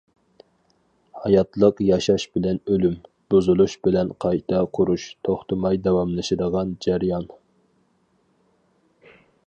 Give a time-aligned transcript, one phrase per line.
[1.25, 2.95] ھاياتلىق ياشاش بىلەن ئۆلۈم،
[3.33, 7.29] بۇزۇلۇش بىلەن قايتا قۇرۇش توختىماي داۋاملىشىدىغان جەريان.